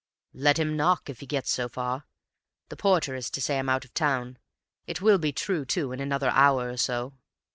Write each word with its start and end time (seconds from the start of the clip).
"Let 0.33 0.57
him 0.57 0.75
knock 0.75 1.11
if 1.11 1.19
he 1.19 1.27
gets 1.27 1.51
so 1.51 1.69
far. 1.69 2.07
The 2.69 2.75
porter 2.75 3.13
is 3.13 3.29
to 3.29 3.39
say 3.39 3.59
I'm 3.59 3.69
out 3.69 3.85
of 3.85 3.93
town; 3.93 4.39
it 4.87 4.99
will 4.99 5.19
be 5.19 5.31
true, 5.31 5.63
too, 5.63 5.91
in 5.91 5.99
another 5.99 6.31
hour 6.31 6.71
or 6.71 6.77
so." 6.77 7.13